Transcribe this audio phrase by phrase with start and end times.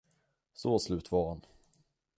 [0.53, 1.41] Så slut var han.